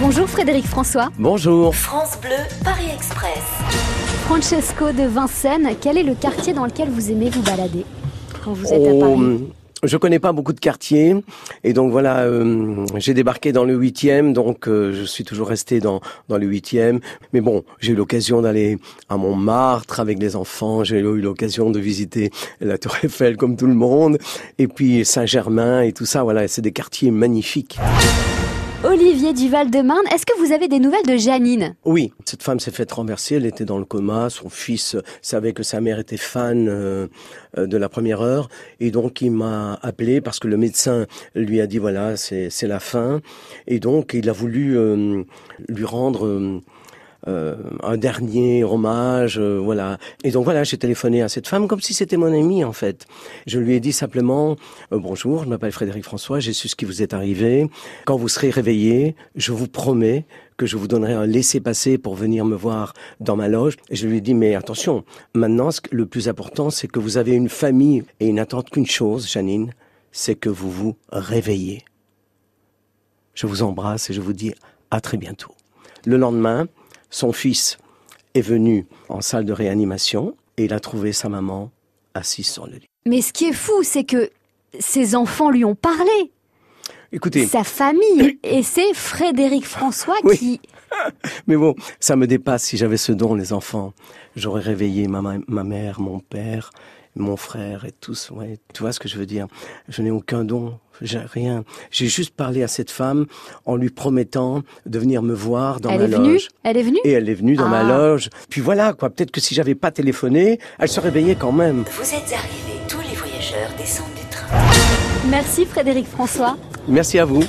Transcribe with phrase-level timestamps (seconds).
[0.00, 1.08] Bonjour Frédéric François.
[1.18, 1.74] Bonjour.
[1.74, 3.42] France Bleu, Paris Express.
[4.26, 7.86] Francesco de Vincennes, quel est le quartier dans lequel vous aimez vous balader
[8.44, 9.44] quand vous êtes à Oh, Paris
[9.82, 11.14] je connais pas beaucoup de quartiers
[11.62, 15.80] et donc voilà, euh, j'ai débarqué dans le huitième, donc euh, je suis toujours resté
[15.80, 17.00] dans dans le huitième.
[17.32, 18.78] Mais bon, j'ai eu l'occasion d'aller
[19.08, 23.66] à Montmartre avec les enfants, j'ai eu l'occasion de visiter la Tour Eiffel comme tout
[23.66, 24.18] le monde,
[24.58, 26.22] et puis Saint-Germain et tout ça.
[26.22, 27.78] Voilà, c'est des quartiers magnifiques.
[28.84, 31.74] Olivier du Val-de-Marne, est-ce que vous avez des nouvelles de Janine?
[31.84, 35.62] Oui, cette femme s'est faite renverser, elle était dans le coma, son fils savait que
[35.62, 37.08] sa mère était fan euh,
[37.56, 38.48] de la première heure,
[38.78, 42.68] et donc il m'a appelé parce que le médecin lui a dit voilà, c'est c'est
[42.68, 43.22] la fin,
[43.66, 45.24] et donc il a voulu euh,
[45.68, 46.26] lui rendre...
[46.26, 46.60] euh,
[47.28, 49.98] euh, un dernier hommage, euh, voilà.
[50.22, 53.06] Et donc voilà, j'ai téléphoné à cette femme comme si c'était mon amie en fait.
[53.46, 54.56] Je lui ai dit simplement
[54.92, 57.68] euh, bonjour, je m'appelle Frédéric François, j'ai su ce qui vous est arrivé.
[58.04, 60.24] Quand vous serez réveillé, je vous promets
[60.56, 63.76] que je vous donnerai un laissez-passer pour venir me voir dans ma loge.
[63.90, 67.32] Et je lui ai dit mais attention, maintenant le plus important c'est que vous avez
[67.32, 69.72] une famille et ils n'attendent qu'une chose, Janine,
[70.12, 71.84] c'est que vous vous réveillez.
[73.34, 74.54] Je vous embrasse et je vous dis
[74.90, 75.52] à très bientôt.
[76.06, 76.68] Le lendemain,
[77.10, 77.78] son fils
[78.34, 81.70] est venu en salle de réanimation et il a trouvé sa maman
[82.14, 82.86] assise sur le lit.
[83.06, 84.30] Mais ce qui est fou, c'est que
[84.78, 86.32] ses enfants lui ont parlé,
[87.12, 90.36] Écoutez, sa famille, et c'est Frédéric François Oui.
[90.38, 90.60] qui...
[91.46, 92.64] mais bon, ça me dépasse.
[92.64, 93.92] Si j'avais ce don, les enfants,
[94.36, 96.70] j'aurais réveillé ma, ma- ma mère, mon père,
[97.14, 98.30] mon frère et tous.
[98.30, 99.46] Ouais, tu vois ce que je veux dire?
[99.88, 101.64] Je n'ai aucun don, j'ai rien.
[101.90, 103.26] J'ai juste parlé à cette femme
[103.64, 106.32] en lui promettant de venir me voir dans Elle ma est venue?
[106.34, 106.48] loge.
[106.62, 106.98] Elle est venue?
[107.04, 107.84] Et elle est venue dans ma Ah.
[107.84, 108.28] loge.
[108.50, 109.08] Puis voilà, quoi.
[109.10, 111.84] Peut-être que si j'avais pas téléphoné, elle se réveillait quand même.
[111.90, 114.46] Vous êtes arrivés, tous les voyageurs descendent du train.
[115.30, 116.56] Merci Frédéric François.
[116.86, 117.42] Merci à vous.